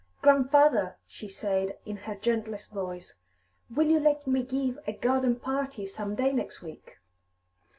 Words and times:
"Grandfather," 0.23 0.95
she 1.05 1.27
said, 1.29 1.77
in 1.85 1.95
her 1.97 2.15
gentlest 2.15 2.71
voice, 2.71 3.13
"will 3.69 3.85
you 3.85 3.99
let 3.99 4.25
me 4.25 4.41
give 4.41 4.79
a 4.87 4.93
garden 4.93 5.35
party 5.35 5.85
some 5.85 6.15
day 6.15 6.31
next 6.33 6.63
week?" 6.63 6.97